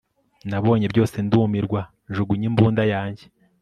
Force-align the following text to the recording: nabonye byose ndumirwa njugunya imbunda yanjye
nabonye 0.49 0.85
byose 0.93 1.15
ndumirwa 1.25 1.81
njugunya 2.09 2.45
imbunda 2.49 2.83
yanjye 2.93 3.25